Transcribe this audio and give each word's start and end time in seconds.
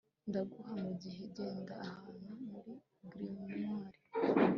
ndahuha 0.29 0.73
mugihe 0.83 1.21
ngenda 1.31 1.73
ahantu 1.87 2.35
muri 2.49 2.73
grimoire 3.11 3.97